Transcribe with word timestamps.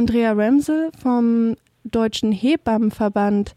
Andrea 0.00 0.32
Remsel 0.32 0.90
vom 0.96 1.56
Deutschen 1.84 2.32
Hebammenverband. 2.32 3.54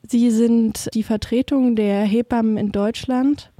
Sie 0.00 0.30
sind 0.30 0.88
die 0.94 1.02
Vertretung 1.02 1.76
der 1.76 2.04
Hebammen 2.04 2.56
in 2.56 2.72
Deutschland. 2.72 3.52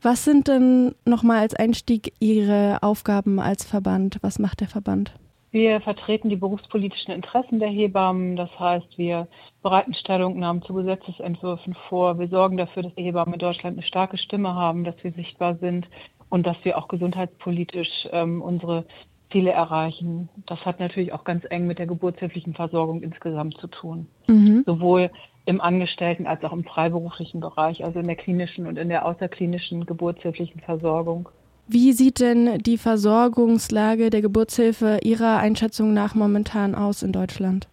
Was 0.00 0.24
sind 0.24 0.48
denn 0.48 0.94
nochmal 1.04 1.40
als 1.40 1.54
Einstieg 1.54 2.14
Ihre 2.20 2.78
Aufgaben 2.80 3.38
als 3.38 3.66
Verband? 3.66 4.16
Was 4.22 4.38
macht 4.38 4.60
der 4.60 4.68
Verband? 4.68 5.12
Wir 5.50 5.82
vertreten 5.82 6.30
die 6.30 6.36
berufspolitischen 6.36 7.12
Interessen 7.12 7.58
der 7.58 7.68
Hebammen. 7.68 8.34
Das 8.36 8.48
heißt, 8.58 8.96
wir 8.96 9.28
bereiten 9.62 9.92
Stellungnahmen 9.92 10.62
zu 10.62 10.72
Gesetzesentwürfen 10.72 11.76
vor. 11.90 12.18
Wir 12.18 12.28
sorgen 12.28 12.56
dafür, 12.56 12.84
dass 12.84 12.94
die 12.94 13.04
Hebammen 13.04 13.34
in 13.34 13.40
Deutschland 13.40 13.76
eine 13.76 13.86
starke 13.86 14.16
Stimme 14.16 14.54
haben, 14.54 14.84
dass 14.84 14.94
wir 15.02 15.12
sichtbar 15.12 15.56
sind 15.56 15.86
und 16.30 16.46
dass 16.46 16.56
wir 16.62 16.78
auch 16.78 16.88
gesundheitspolitisch 16.88 18.08
ähm, 18.10 18.40
unsere 18.40 18.86
Ziele 19.32 19.50
erreichen. 19.50 20.28
Das 20.46 20.64
hat 20.64 20.78
natürlich 20.78 21.12
auch 21.12 21.24
ganz 21.24 21.44
eng 21.50 21.66
mit 21.66 21.78
der 21.78 21.86
geburtshilflichen 21.86 22.54
Versorgung 22.54 23.02
insgesamt 23.02 23.58
zu 23.58 23.66
tun. 23.66 24.06
Mhm. 24.28 24.62
Sowohl 24.66 25.10
im 25.44 25.60
Angestellten 25.60 26.26
als 26.26 26.44
auch 26.44 26.52
im 26.52 26.64
freiberuflichen 26.64 27.40
Bereich, 27.40 27.84
also 27.84 27.98
in 27.98 28.06
der 28.06 28.16
klinischen 28.16 28.66
und 28.66 28.78
in 28.78 28.88
der 28.88 29.04
außerklinischen 29.04 29.86
geburtshilflichen 29.86 30.60
Versorgung. 30.60 31.28
Wie 31.66 31.92
sieht 31.92 32.20
denn 32.20 32.58
die 32.58 32.78
Versorgungslage 32.78 34.10
der 34.10 34.20
Geburtshilfe 34.20 34.98
Ihrer 35.02 35.38
Einschätzung 35.38 35.94
nach 35.94 36.14
momentan 36.14 36.74
aus 36.74 37.02
in 37.02 37.12
Deutschland? 37.12 37.68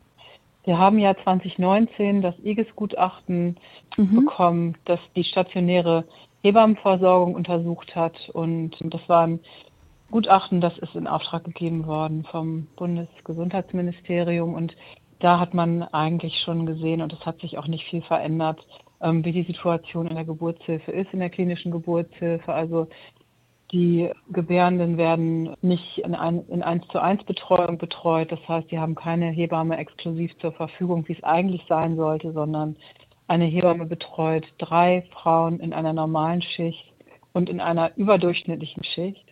Wir 0.63 0.77
haben 0.77 0.99
ja 0.99 1.16
2019 1.23 2.21
das 2.21 2.35
IGES-Gutachten 2.44 3.57
mhm. 3.97 4.16
bekommen, 4.16 4.77
das 4.85 4.99
die 5.16 5.23
stationäre 5.23 6.05
Hebammenversorgung 6.44 7.33
untersucht 7.33 7.95
hat. 7.95 8.30
Und 8.33 8.75
das 8.80 9.02
war 9.07 9.27
ein 9.27 9.39
Gutachten, 10.11 10.61
das 10.61 10.77
ist 10.79 10.95
in 10.95 11.07
Auftrag 11.07 11.43
gegeben 11.43 11.85
worden 11.85 12.25
vom 12.31 12.67
Bundesgesundheitsministerium. 12.75 14.53
Und 14.53 14.75
da 15.19 15.39
hat 15.39 15.53
man 15.53 15.83
eigentlich 15.83 16.39
schon 16.43 16.65
gesehen, 16.65 17.01
und 17.01 17.13
es 17.13 17.25
hat 17.25 17.41
sich 17.41 17.57
auch 17.57 17.67
nicht 17.67 17.85
viel 17.89 18.01
verändert, 18.01 18.66
ähm, 19.01 19.23
wie 19.23 19.31
die 19.31 19.43
Situation 19.43 20.07
in 20.07 20.16
der 20.16 20.25
Geburtshilfe 20.25 20.91
ist, 20.91 21.13
in 21.13 21.19
der 21.19 21.29
klinischen 21.29 21.71
Geburtshilfe. 21.71 22.53
Also 22.53 22.88
die 23.71 24.09
Gebärenden 24.31 24.97
werden 24.97 25.55
nicht 25.61 25.99
in, 25.99 26.16
ein, 26.16 26.44
in 26.47 26.63
1 26.63 26.88
zu 26.88 26.99
1 26.99 27.23
Betreuung 27.25 27.77
betreut. 27.77 28.31
Das 28.31 28.39
heißt, 28.47 28.69
sie 28.69 28.79
haben 28.79 28.95
keine 28.95 29.29
Hebamme 29.29 29.77
exklusiv 29.77 30.35
zur 30.39 30.53
Verfügung, 30.53 31.07
wie 31.07 31.13
es 31.13 31.23
eigentlich 31.23 31.66
sein 31.69 31.95
sollte, 31.95 32.31
sondern 32.33 32.77
eine 33.27 33.45
Hebamme 33.45 33.85
betreut 33.85 34.45
drei 34.57 35.03
Frauen 35.13 35.59
in 35.59 35.71
einer 35.71 35.94
normalen 35.94 36.41
Schicht 36.41 36.83
und 37.31 37.47
in 37.47 37.59
einer 37.59 37.95
überdurchschnittlichen 37.95 38.83
Schicht. 38.83 39.23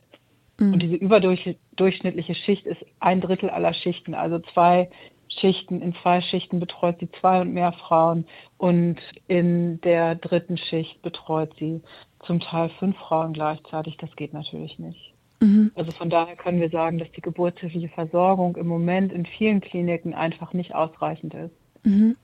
Mhm. 0.60 0.74
Und 0.74 0.82
diese 0.82 0.96
überdurchschnittliche 0.96 2.36
Schicht 2.36 2.66
ist 2.66 2.84
ein 3.00 3.22
Drittel 3.22 3.50
aller 3.50 3.74
Schichten, 3.74 4.14
also 4.14 4.40
zwei 4.54 4.90
Schichten, 5.30 5.82
in 5.82 5.94
zwei 6.02 6.22
Schichten 6.22 6.60
betreut 6.60 6.98
sie 7.00 7.10
zwei 7.20 7.42
und 7.42 7.54
mehr 7.54 7.74
Frauen 7.74 8.26
und 8.58 8.98
in 9.28 9.82
der 9.82 10.16
dritten 10.16 10.58
Schicht 10.58 11.02
betreut 11.02 11.54
sie 11.60 11.82
zum 12.26 12.40
Teil 12.40 12.70
fünf 12.80 12.98
Frauen 12.98 13.34
gleichzeitig. 13.34 13.98
Das 13.98 14.16
geht 14.16 14.34
natürlich 14.34 14.80
nicht. 14.80 15.14
Mhm. 15.42 15.72
Also 15.76 15.92
von 15.92 16.10
daher 16.10 16.36
können 16.36 16.62
wir 16.62 16.70
sagen, 16.70 16.98
dass 16.98 17.12
die 17.12 17.22
geburtshilfliche 17.22 17.90
Versorgung 17.90 18.56
im 18.56 18.68
Moment 18.68 19.12
in 19.12 19.26
vielen 19.26 19.62
Kliniken 19.62 20.14
einfach 20.14 20.54
nicht 20.54 20.74
ausreichend 20.74 21.34
ist. 21.34 21.54
Mhm. 21.84 22.16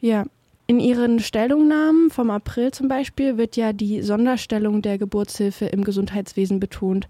Ja. 0.00 0.24
In 0.66 0.78
Ihren 0.78 1.18
Stellungnahmen 1.18 2.10
vom 2.10 2.30
April 2.30 2.70
zum 2.70 2.86
Beispiel 2.86 3.36
wird 3.36 3.56
ja 3.56 3.72
die 3.72 4.02
Sonderstellung 4.02 4.82
der 4.82 4.98
Geburtshilfe 4.98 5.64
im 5.64 5.82
Gesundheitswesen 5.82 6.60
betont. 6.60 7.08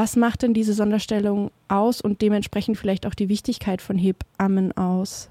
Was 0.00 0.14
macht 0.14 0.42
denn 0.42 0.54
diese 0.54 0.74
Sonderstellung 0.74 1.50
aus 1.66 2.00
und 2.00 2.22
dementsprechend 2.22 2.76
vielleicht 2.78 3.04
auch 3.04 3.16
die 3.16 3.28
Wichtigkeit 3.28 3.82
von 3.82 3.98
Hebammen 3.98 4.70
aus? 4.76 5.28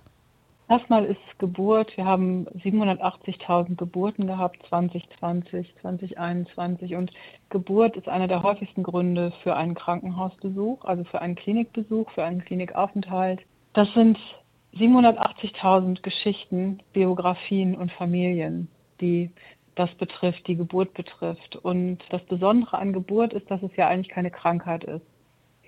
Erstmal 0.67 1.05
ist 1.05 1.21
Geburt, 1.39 1.95
wir 1.95 2.03
haben 2.03 2.47
780.000 2.65 3.77
Geburten 3.77 4.27
gehabt 4.27 4.57
2020, 4.67 5.73
2021 5.79 6.95
und 6.95 7.11
Geburt 7.49 7.95
ist 7.95 8.09
einer 8.09 8.27
der 8.27 8.43
häufigsten 8.43 8.83
Gründe 8.83 9.31
für 9.41 9.55
einen 9.55 9.73
Krankenhausbesuch, 9.73 10.83
also 10.83 11.05
für 11.05 11.21
einen 11.21 11.35
Klinikbesuch, 11.35 12.11
für 12.11 12.25
einen 12.25 12.43
Klinikaufenthalt. 12.43 13.39
Das 13.71 13.87
sind 13.93 14.19
780.000 14.75 16.01
Geschichten, 16.01 16.79
Biografien 16.91 17.73
und 17.73 17.93
Familien, 17.93 18.67
die 18.99 19.31
das 19.77 19.93
betrifft, 19.95 20.47
die 20.47 20.55
Geburt 20.55 20.93
betrifft. 20.93 21.55
Und 21.55 21.99
das 22.09 22.23
Besondere 22.23 22.77
an 22.77 22.93
Geburt 22.93 23.33
ist, 23.33 23.49
dass 23.51 23.61
es 23.61 23.75
ja 23.75 23.87
eigentlich 23.87 24.09
keine 24.09 24.31
Krankheit 24.31 24.83
ist. 24.83 25.05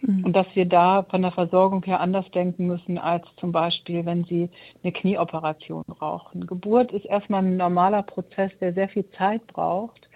Mhm. 0.01 0.25
Und 0.25 0.33
dass 0.33 0.47
wir 0.53 0.65
da 0.65 1.03
von 1.03 1.21
der 1.21 1.31
Versorgung 1.31 1.83
her 1.83 1.99
anders 1.99 2.29
denken 2.31 2.67
müssen, 2.67 2.97
als 2.97 3.25
zum 3.37 3.51
Beispiel, 3.51 4.05
wenn 4.05 4.23
Sie 4.23 4.49
eine 4.83 4.91
Knieoperation 4.91 5.83
brauchen. 5.87 6.47
Geburt 6.47 6.91
ist 6.91 7.05
erstmal 7.05 7.43
ein 7.43 7.57
normaler 7.57 8.03
Prozess, 8.03 8.51
der 8.59 8.73
sehr 8.73 8.89
viel 8.89 9.07
Zeit 9.11 9.45
braucht 9.47 10.09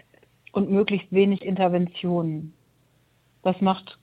und 0.54 0.72
möglichst 0.72 1.12
wenig 1.12 1.44
Interventionen. 1.44 2.54
Das 3.44 3.60
macht 3.62 4.00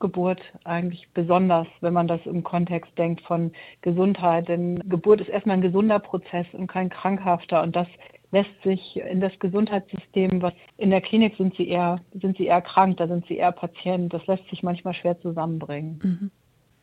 Geburt 0.00 0.40
eigentlich 0.64 1.08
besonders, 1.12 1.66
wenn 1.80 1.92
man 1.92 2.08
das 2.08 2.24
im 2.24 2.42
Kontext 2.42 2.96
denkt 2.96 3.20
von 3.22 3.52
Gesundheit. 3.82 4.48
Denn 4.48 4.88
Geburt 4.88 5.20
ist 5.20 5.28
erstmal 5.28 5.56
ein 5.56 5.62
gesunder 5.62 5.98
Prozess 5.98 6.46
und 6.52 6.68
kein 6.68 6.88
krankhafter. 6.88 7.62
Und 7.62 7.76
das 7.76 7.88
lässt 8.30 8.62
sich 8.62 8.96
in 8.96 9.20
das 9.20 9.32
Gesundheitssystem, 9.38 10.42
was 10.42 10.52
in 10.76 10.90
der 10.90 11.00
Klinik 11.00 11.36
sind 11.36 11.56
sie 11.56 11.68
eher, 11.68 12.00
sind 12.20 12.36
sie 12.36 12.46
eher 12.46 12.60
krank, 12.60 12.98
da 12.98 13.08
sind 13.08 13.26
sie 13.26 13.36
eher 13.36 13.52
Patient. 13.52 14.12
Das 14.12 14.26
lässt 14.26 14.48
sich 14.50 14.62
manchmal 14.62 14.94
schwer 14.94 15.20
zusammenbringen. 15.20 16.00
Mhm. 16.02 16.30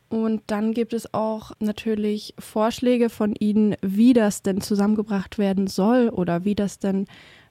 Und 0.08 0.42
dann 0.46 0.72
gibt 0.72 0.92
es 0.92 1.12
auch 1.14 1.52
natürlich 1.58 2.34
Vorschläge 2.38 3.10
von 3.10 3.34
Ihnen, 3.34 3.74
wie 3.82 4.12
das 4.12 4.42
denn 4.42 4.60
zusammengebracht 4.60 5.36
werden 5.36 5.66
soll 5.66 6.10
oder 6.10 6.44
wie 6.44 6.54
das 6.54 6.78
denn 6.78 7.06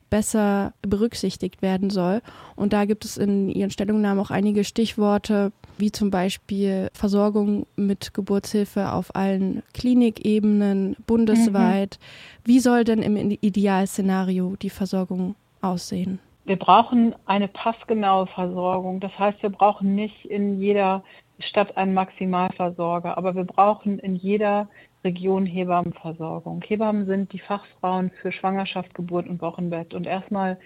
besser 0.09 0.73
berücksichtigt 0.81 1.61
werden 1.61 1.89
soll. 1.89 2.22
Und 2.55 2.72
da 2.72 2.85
gibt 2.85 3.03
es 3.03 3.17
in 3.17 3.50
Ihren 3.50 3.72
Stellungnahmen 3.72 4.23
auch 4.23 4.31
einige 4.31 4.63
Stichworte, 4.63 5.51
wie 5.77 5.91
zum 5.91 6.11
Beispiel 6.11 6.89
Versorgung 6.93 7.65
mit 7.75 8.13
Geburtshilfe 8.13 8.91
auf 8.91 9.15
allen 9.15 9.63
Klinikebenen 9.73 10.95
bundesweit. 11.05 11.99
Mhm. 11.99 12.47
Wie 12.47 12.59
soll 12.59 12.83
denn 12.83 13.01
im 13.01 13.31
Idealszenario 13.31 14.55
die 14.61 14.69
Versorgung 14.69 15.35
aussehen? 15.61 16.19
Wir 16.45 16.57
brauchen 16.57 17.15
eine 17.25 17.47
passgenaue 17.47 18.27
Versorgung. 18.27 18.99
Das 18.99 19.17
heißt, 19.17 19.41
wir 19.41 19.49
brauchen 19.49 19.95
nicht 19.95 20.25
in 20.25 20.61
jeder 20.61 21.03
Stadt 21.39 21.75
einen 21.75 21.93
Maximalversorger, 21.93 23.17
aber 23.17 23.35
wir 23.35 23.45
brauchen 23.45 23.99
in 23.99 24.15
jeder 24.15 24.69
Region 25.03 25.45
Hebammenversorgung. 25.45 26.61
Hebammen 26.61 27.05
sind 27.05 27.33
die 27.33 27.39
Fachfrauen 27.39 28.11
für 28.21 28.31
Schwangerschaft, 28.31 28.93
Geburt 28.93 29.27
und 29.27 29.41
Wochenbett. 29.41 29.93
Und 29.93 30.07
erstmal 30.07 30.57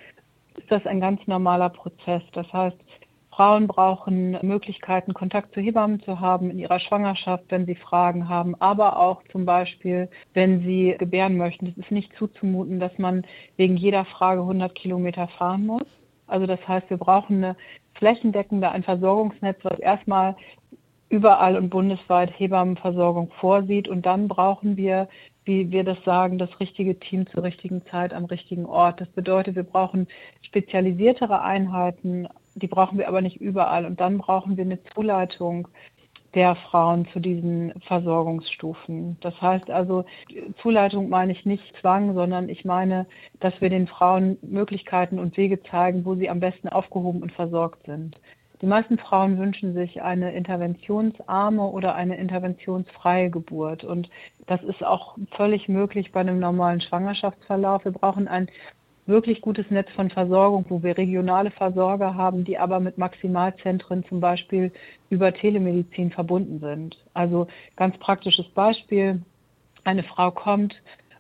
ist 0.58 0.70
das 0.70 0.86
ein 0.86 1.00
ganz 1.00 1.26
normaler 1.28 1.70
Prozess. 1.70 2.24
Das 2.34 2.52
heißt, 2.52 2.78
Frauen 3.32 3.68
brauchen 3.68 4.38
Möglichkeiten, 4.42 5.14
Kontakt 5.14 5.54
zu 5.54 5.62
Hebammen 5.62 6.02
zu 6.02 6.20
haben 6.20 6.50
in 6.50 6.60
ihrer 6.60 6.80
Schwangerschaft, 6.80 7.46
wenn 7.50 7.66
sie 7.66 7.76
Fragen 7.76 8.28
haben, 8.28 8.56
aber 8.60 9.00
auch 9.00 9.24
zum 9.32 9.46
Beispiel, 9.46 10.10
wenn 10.34 10.62
sie 10.62 10.96
gebären 10.98 11.38
möchten. 11.38 11.68
Es 11.68 11.78
ist 11.78 11.92
nicht 11.92 12.12
zuzumuten, 12.18 12.80
dass 12.80 12.98
man 12.98 13.26
wegen 13.56 13.78
jeder 13.78 14.06
Frage 14.06 14.42
100 14.42 14.76
Kilometer 14.76 15.28
fahren 15.28 15.66
muss. 15.66 15.86
Also 16.28 16.46
das 16.46 16.66
heißt, 16.68 16.90
wir 16.90 16.98
brauchen 16.98 17.38
eine 17.38 17.56
flächendeckende, 17.96 18.70
ein 18.70 18.84
Versorgungsnetz, 18.84 19.58
was 19.64 19.80
erstmal 19.80 20.36
überall 21.10 21.58
und 21.58 21.70
bundesweit 21.70 22.32
Hebammenversorgung 22.38 23.32
vorsieht. 23.40 23.88
Und 23.88 24.06
dann 24.06 24.28
brauchen 24.28 24.78
wir, 24.78 25.10
wie 25.44 25.72
wir 25.72 25.84
das 25.84 25.98
sagen, 26.04 26.38
das 26.38 26.60
richtige 26.60 27.00
Team 27.00 27.26
zur 27.28 27.44
richtigen 27.44 27.84
Zeit 27.88 28.14
am 28.14 28.26
richtigen 28.26 28.66
Ort. 28.66 29.02
Das 29.02 29.10
bedeutet, 29.10 29.56
wir 29.56 29.64
brauchen 29.64 30.08
spezialisiertere 30.44 31.42
Einheiten, 31.42 32.28
die 32.62 32.68
brauchen 32.68 32.98
wir 32.98 33.08
aber 33.08 33.22
nicht 33.22 33.38
überall. 33.42 33.86
Und 33.86 34.00
dann 34.00 34.18
brauchen 34.18 34.58
wir 34.58 34.64
eine 34.64 34.84
Zuleitung 34.94 35.68
der 36.36 36.56
Frauen 36.56 37.08
zu 37.12 37.20
diesen 37.20 37.74
Versorgungsstufen. 37.82 39.18
Das 39.22 39.40
heißt 39.42 39.70
also, 39.72 40.06
Zuleitung 40.62 41.10
meine 41.10 41.32
ich 41.32 41.46
nicht 41.46 41.64
Zwang, 41.82 42.14
sondern 42.14 42.50
ich 42.50 42.66
meine, 42.66 43.08
dass 43.40 43.60
wir 43.62 43.70
den 43.70 43.88
Frauen 43.88 44.38
Möglichkeiten 44.42 45.18
und 45.18 45.38
Wege 45.38 45.62
zeigen, 45.64 46.06
wo 46.06 46.16
sie 46.16 46.30
am 46.30 46.40
besten 46.40 46.70
aufgehoben 46.70 47.24
und 47.24 47.32
versorgt 47.32 47.86
sind. 47.86 48.20
Die 48.62 48.66
meisten 48.66 48.98
Frauen 48.98 49.38
wünschen 49.38 49.74
sich 49.74 50.02
eine 50.02 50.34
interventionsarme 50.34 51.66
oder 51.66 51.96
eine 51.96 52.18
interventionsfreie 52.18 53.30
Geburt. 53.30 53.86
Und 53.86 54.10
das 54.48 54.62
ist 54.64 54.84
auch 54.84 55.18
völlig 55.32 55.70
möglich 55.70 56.12
bei 56.12 56.20
einem 56.20 56.40
normalen 56.40 56.82
Schwangerschaftsverlauf. 56.82 57.86
Wir 57.86 57.94
brauchen 57.94 58.28
ein 58.28 58.50
wirklich 59.10 59.42
gutes 59.42 59.70
Netz 59.70 59.92
von 59.92 60.10
Versorgung, 60.10 60.66
wo 60.70 60.82
wir 60.84 60.98
regionale 60.98 61.52
Versorger 61.52 62.16
haben, 62.16 62.46
die 62.46 62.58
aber 62.58 62.80
mit 62.80 62.98
Maximalzentren 62.98 64.06
zum 64.06 64.22
Beispiel 64.22 64.72
über 65.10 65.34
Telemedizin 65.34 66.12
verbunden 66.12 66.60
sind. 66.60 66.98
Also 67.14 67.48
ganz 67.76 67.98
praktisches 67.98 68.48
Beispiel. 68.50 69.22
Eine 69.84 70.04
Frau 70.04 70.32
kommt 70.32 70.76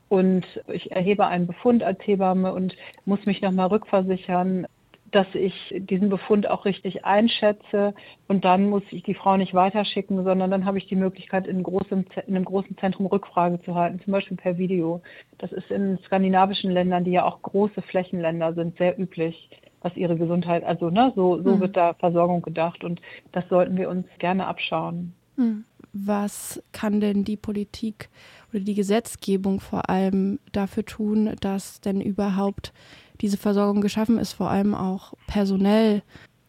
und 0.08 0.46
ich 0.68 0.92
erhebe 0.92 1.28
einen 1.28 1.48
Befund 1.48 1.84
als 1.84 2.00
Hebamme 2.06 2.54
und 2.54 2.76
muss 3.06 3.26
mich 3.26 3.42
nochmal 3.42 3.68
rückversichern, 3.68 4.68
dass 5.12 5.28
ich 5.34 5.54
diesen 5.78 6.10
Befund 6.10 6.50
auch 6.50 6.66
richtig 6.66 7.06
einschätze 7.06 7.94
und 8.28 8.46
dann 8.46 8.70
muss 8.70 8.84
ich 8.92 9.04
die 9.04 9.14
Frau 9.14 9.38
nicht 9.38 9.54
weiterschicken, 9.54 10.24
sondern 10.24 10.52
dann 10.52 10.66
habe 10.66 10.78
ich 10.78 10.88
die 10.88 10.96
Möglichkeit, 10.96 11.48
in, 11.48 11.64
großem, 11.64 12.06
in 12.28 12.36
einem 12.36 12.46
großen 12.46 12.78
Zentrum 12.78 13.06
Rückfrage 13.06 13.62
zu 13.64 13.76
halten, 13.76 14.02
zum 14.04 14.14
Beispiel 14.14 14.38
per 14.38 14.58
Video. 14.58 15.02
Das 15.38 15.52
ist 15.52 15.72
in 15.72 15.98
skandinavischen 16.06 16.72
Ländern, 16.72 17.04
die 17.04 17.12
ja 17.12 17.26
auch 17.26 17.42
große 17.42 17.82
Flächenländer 17.82 18.54
sind, 18.54 18.78
sehr 18.78 19.00
üblich, 19.00 19.50
was 19.82 19.96
ihre 19.96 20.18
Gesundheit, 20.18 20.64
also 20.64 20.90
ne, 20.90 21.14
so, 21.16 21.42
so 21.42 21.56
mhm. 21.56 21.60
wird 21.62 21.78
da 21.78 21.94
Versorgung 21.94 22.42
gedacht 22.42 22.84
und 22.84 23.02
das 23.32 23.48
sollten 23.50 23.78
wir 23.78 23.90
uns 23.90 24.06
gerne 24.20 24.48
abschauen. 24.48 25.14
Mhm. 25.38 25.64
Was 25.92 26.62
kann 26.72 27.00
denn 27.00 27.24
die 27.24 27.38
Politik 27.38 28.10
oder 28.52 28.60
die 28.60 28.76
Gesetzgebung 28.76 29.60
vor 29.60 29.90
allem 29.90 30.40
dafür 30.52 30.86
tun, 30.86 31.36
dass 31.42 31.82
denn 31.82 32.00
überhaupt 32.00 32.74
diese 33.22 33.38
Versorgung 33.38 33.82
geschaffen 33.82 34.18
ist, 34.18 34.34
vor 34.34 34.50
allem 34.50 34.74
auch 34.76 35.14
personell 35.28 36.02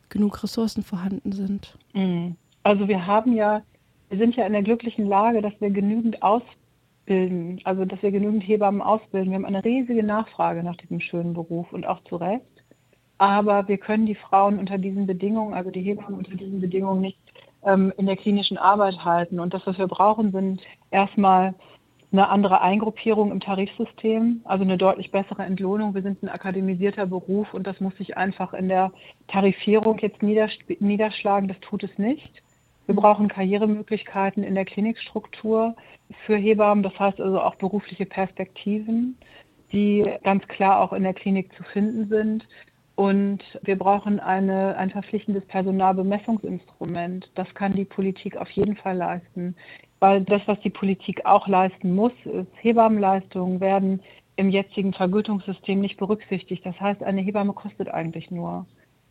genug 0.08 0.43
Ressourcen 0.43 0.82
vorhanden 0.82 1.32
sind. 1.32 1.76
Mhm. 1.94 2.37
Also 2.62 2.88
wir 2.88 3.06
haben 3.06 3.34
ja, 3.34 3.62
wir 4.08 4.19
sind 4.19 4.37
ja 4.37 4.46
in 4.46 4.52
der 4.52 4.62
glücklichen 4.62 5.06
Lage, 5.06 5.40
dass 5.40 5.52
wir 5.61 5.70
genügend 5.70 6.22
ausbilden, 6.22 7.61
also 7.64 7.84
dass 7.84 8.02
wir 8.02 8.11
genügend 8.11 8.46
Hebammen 8.46 8.82
ausbilden. 8.82 9.31
Wir 9.31 9.37
haben 9.37 9.46
eine 9.46 9.64
riesige 9.64 10.02
Nachfrage 10.02 10.62
nach 10.62 10.76
diesem 10.76 11.00
schönen 11.00 11.32
Beruf 11.32 11.72
und 11.72 11.87
auch 11.87 12.02
zu 12.05 12.17
Recht. 12.17 12.44
Aber 13.19 13.69
wir 13.69 13.78
können 13.78 14.06
die 14.06 14.14
Frauen 14.14 14.58
unter 14.58 14.78
diesen 14.78 15.06
Bedingungen, 15.06 15.55
also 15.55 15.70
die 15.70 15.82
Hebammen 15.82 16.19
unter 16.19 16.34
diesen 16.34 16.61
Bedingungen 16.61 17.00
nicht 17.00 17.19
ähm, 17.64 17.93
in 17.96 18.06
der 18.06 18.17
klinischen 18.17 18.58
Arbeit 18.58 19.05
halten. 19.05 19.40
Und 19.40 19.55
das, 19.55 19.67
was 19.67 19.78
wir 19.78 19.88
brauchen, 19.88 20.32
sind 20.32 20.62
erstmal 20.90 21.55
eine 22.12 22.28
andere 22.28 22.60
Eingruppierung 22.60 23.30
im 23.30 23.40
Tarifsystem, 23.40 24.40
also 24.44 24.64
eine 24.64 24.76
deutlich 24.76 25.12
bessere 25.12 25.44
Entlohnung. 25.44 25.94
Wir 25.94 26.02
sind 26.02 26.22
ein 26.22 26.28
akademisierter 26.28 27.06
Beruf 27.06 27.54
und 27.54 27.66
das 27.66 27.80
muss 27.80 27.96
sich 27.96 28.16
einfach 28.16 28.52
in 28.52 28.68
der 28.68 28.92
Tarifierung 29.28 29.98
jetzt 29.98 30.20
niederschlagen. 30.22 31.48
Das 31.48 31.60
tut 31.60 31.84
es 31.84 31.98
nicht. 31.98 32.42
Wir 32.86 32.96
brauchen 32.96 33.28
Karrieremöglichkeiten 33.28 34.42
in 34.42 34.56
der 34.56 34.64
Klinikstruktur 34.64 35.76
für 36.26 36.36
Hebammen, 36.36 36.82
das 36.82 36.98
heißt 36.98 37.20
also 37.20 37.40
auch 37.40 37.54
berufliche 37.54 38.06
Perspektiven, 38.06 39.16
die 39.70 40.04
ganz 40.24 40.46
klar 40.48 40.80
auch 40.80 40.92
in 40.92 41.04
der 41.04 41.14
Klinik 41.14 41.54
zu 41.56 41.62
finden 41.62 42.08
sind. 42.08 42.48
Und 43.00 43.41
wir 43.62 43.79
brauchen 43.79 44.20
eine, 44.20 44.76
ein 44.76 44.91
verpflichtendes 44.91 45.47
Personalbemessungsinstrument. 45.47 47.31
Das 47.35 47.52
kann 47.55 47.75
die 47.75 47.87
Politik 47.87 48.37
auf 48.37 48.50
jeden 48.50 48.76
Fall 48.76 48.97
leisten 48.97 49.55
weil 50.00 50.23
das, 50.23 50.41
was 50.47 50.58
die 50.61 50.70
Politik 50.70 51.25
auch 51.26 51.47
leisten 51.47 51.94
muss, 51.94 52.12
ist, 52.25 52.49
Hebammenleistungen 52.61 53.61
werden 53.61 54.00
im 54.37 54.49
jetzigen 54.49 54.94
Vergütungssystem 54.94 55.81
nicht 55.81 55.99
berücksichtigt. 55.99 56.64
Das 56.64 56.81
heißt, 56.81 57.02
eine 57.02 57.20
Hebamme 57.20 57.52
kostet 57.52 57.88
eigentlich 57.88 58.31
nur. 58.31 58.67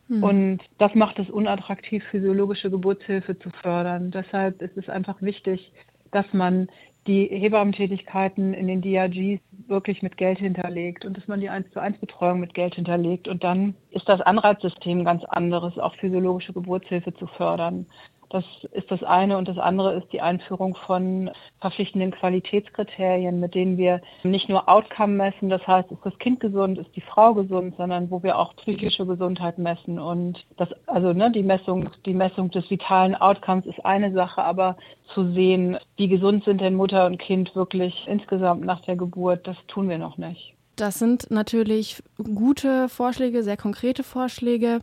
Mhm. 0.08 0.22
Und 0.24 0.58
das 0.78 0.94
macht 0.96 1.20
es 1.20 1.30
unattraktiv, 1.30 2.02
physiologische 2.10 2.70
Geburtshilfe 2.70 3.38
zu 3.38 3.50
fördern. 3.62 4.10
Deshalb 4.10 4.60
ist 4.60 4.76
es 4.76 4.88
einfach 4.88 5.22
wichtig, 5.22 5.72
dass 6.10 6.26
man 6.32 6.68
die 7.06 7.26
Hebammentätigkeiten 7.26 8.52
in 8.52 8.66
den 8.66 8.82
DRGs 8.82 9.40
wirklich 9.70 10.02
mit 10.02 10.16
Geld 10.16 10.38
hinterlegt 10.38 11.04
und 11.04 11.16
dass 11.16 11.26
man 11.28 11.40
die 11.40 11.48
1 11.48 11.70
zu 11.72 11.80
1 11.80 11.98
Betreuung 11.98 12.40
mit 12.40 12.54
Geld 12.54 12.74
hinterlegt. 12.74 13.28
Und 13.28 13.44
dann 13.44 13.74
ist 13.90 14.08
das 14.08 14.20
Anreizsystem 14.20 15.04
ganz 15.04 15.24
anderes, 15.24 15.78
auch 15.78 15.94
physiologische 15.94 16.52
Geburtshilfe 16.52 17.14
zu 17.14 17.26
fördern. 17.26 17.86
Das 18.30 18.44
ist 18.72 18.90
das 18.90 19.02
eine. 19.02 19.36
Und 19.36 19.48
das 19.48 19.58
andere 19.58 19.94
ist 19.94 20.12
die 20.12 20.20
Einführung 20.20 20.76
von 20.86 21.30
verpflichtenden 21.60 22.12
Qualitätskriterien, 22.12 23.40
mit 23.40 23.54
denen 23.54 23.76
wir 23.76 24.00
nicht 24.22 24.48
nur 24.48 24.68
Outcome 24.68 25.14
messen, 25.14 25.50
das 25.50 25.66
heißt, 25.66 25.90
ist 25.90 26.04
das 26.04 26.16
Kind 26.18 26.40
gesund, 26.40 26.78
ist 26.78 26.94
die 26.94 27.00
Frau 27.00 27.34
gesund, 27.34 27.74
sondern 27.76 28.10
wo 28.10 28.22
wir 28.22 28.38
auch 28.38 28.54
psychische 28.56 29.04
Gesundheit 29.04 29.58
messen. 29.58 29.98
Und 29.98 30.44
das, 30.56 30.68
also 30.86 31.12
ne, 31.12 31.30
die 31.32 31.42
Messung, 31.42 31.90
die 32.06 32.14
Messung 32.14 32.50
des 32.50 32.70
vitalen 32.70 33.16
Outcomes 33.16 33.66
ist 33.66 33.84
eine 33.84 34.12
Sache, 34.12 34.42
aber 34.42 34.76
zu 35.12 35.32
sehen, 35.32 35.78
wie 35.96 36.08
gesund 36.08 36.44
sind 36.44 36.60
denn 36.60 36.76
Mutter 36.76 37.06
und 37.06 37.18
Kind 37.18 37.54
wirklich 37.56 38.06
insgesamt 38.06 38.64
nach 38.64 38.80
der 38.82 38.96
Geburt, 38.96 39.46
das 39.46 39.56
tun 39.66 39.88
wir 39.88 39.98
noch 39.98 40.18
nicht. 40.18 40.54
Das 40.76 40.98
sind 40.98 41.30
natürlich 41.30 42.02
gute 42.16 42.88
Vorschläge, 42.88 43.42
sehr 43.42 43.58
konkrete 43.58 44.02
Vorschläge. 44.02 44.80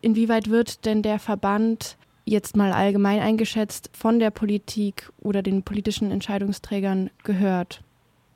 Inwieweit 0.00 0.50
wird 0.50 0.86
denn 0.86 1.02
der 1.02 1.20
Verband 1.20 1.96
jetzt 2.24 2.56
mal 2.56 2.72
allgemein 2.72 3.20
eingeschätzt 3.20 3.90
von 3.92 4.18
der 4.18 4.30
Politik 4.30 5.10
oder 5.20 5.42
den 5.42 5.62
politischen 5.62 6.10
Entscheidungsträgern 6.10 7.10
gehört? 7.24 7.82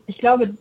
Ich 0.06 0.18
glaube, 0.18 0.54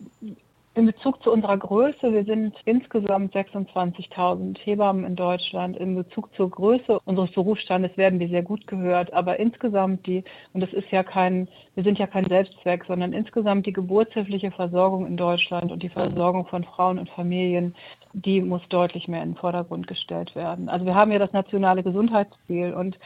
in 0.76 0.86
Bezug 0.86 1.22
zu 1.22 1.30
unserer 1.30 1.56
Größe, 1.56 2.12
wir 2.12 2.24
sind 2.24 2.56
insgesamt 2.64 3.34
26.000 3.34 4.58
Hebammen 4.58 5.04
in 5.04 5.14
Deutschland. 5.14 5.76
In 5.76 5.94
Bezug 5.94 6.34
zur 6.34 6.50
Größe 6.50 6.98
unseres 7.04 7.30
Berufsstandes 7.30 7.96
werden 7.96 8.18
wir 8.18 8.28
sehr 8.28 8.42
gut 8.42 8.66
gehört. 8.66 9.12
Aber 9.12 9.38
insgesamt 9.38 10.04
die, 10.06 10.24
und 10.52 10.60
das 10.60 10.72
ist 10.72 10.90
ja 10.90 11.04
kein, 11.04 11.48
wir 11.76 11.84
sind 11.84 11.98
ja 11.98 12.08
kein 12.08 12.26
Selbstzweck, 12.26 12.84
sondern 12.86 13.12
insgesamt 13.12 13.66
die 13.66 13.72
geburtshilfliche 13.72 14.50
Versorgung 14.50 15.06
in 15.06 15.16
Deutschland 15.16 15.70
und 15.70 15.82
die 15.82 15.88
Versorgung 15.88 16.46
von 16.46 16.64
Frauen 16.64 16.98
und 16.98 17.08
Familien, 17.10 17.76
die 18.14 18.40
muss 18.40 18.62
deutlich 18.68 19.08
mehr 19.08 19.22
in 19.22 19.30
den 19.30 19.36
Vordergrund 19.36 19.86
gestellt 19.86 20.34
werden. 20.36 20.68
Also 20.68 20.86
wir 20.86 20.94
haben 20.94 21.10
ja 21.10 21.18
das 21.18 21.32
nationale 21.32 21.82
Gesundheitsziel 21.82 22.72
und 22.72 22.98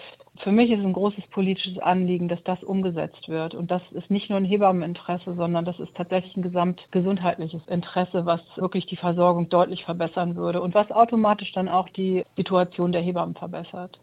für 0.42 0.52
mich 0.52 0.70
ist 0.70 0.80
ein 0.80 0.92
großes 0.92 1.26
politisches 1.28 1.78
Anliegen, 1.78 2.28
dass 2.28 2.42
das 2.44 2.62
umgesetzt 2.62 3.28
wird. 3.28 3.54
Und 3.54 3.70
das 3.70 3.82
ist 3.92 4.10
nicht 4.10 4.28
nur 4.28 4.38
ein 4.38 4.44
Hebammeninteresse, 4.44 5.34
sondern 5.34 5.64
das 5.64 5.80
ist 5.80 5.94
tatsächlich 5.96 6.36
ein 6.36 6.42
gesamtgesundheitliches 6.42 7.66
Interesse, 7.66 8.26
was 8.26 8.40
wirklich 8.56 8.86
die 8.86 8.96
Versorgung 8.96 9.48
deutlich 9.48 9.84
verbessern 9.84 10.36
würde 10.36 10.60
und 10.60 10.74
was 10.74 10.92
automatisch 10.92 11.52
dann 11.52 11.68
auch 11.68 11.88
die 11.88 12.24
Situation 12.36 12.92
der 12.92 13.02
Hebammen 13.02 13.34
verbessert. 13.34 13.98